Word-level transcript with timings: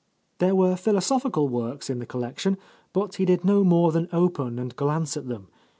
There 0.39 0.55
were 0.55 0.75
philosophical 0.77 1.47
works 1.47 1.87
in 1.87 1.99
the 1.99 2.07
collec 2.07 2.39
tion, 2.39 2.57
but 2.91 3.17
he 3.17 3.25
did 3.25 3.45
no 3.45 3.63
more 3.63 3.91
than 3.91 4.09
open 4.11 4.57
and 4.57 4.75
glance 4.75 5.15
at 5.15 5.27
them. 5.27 5.49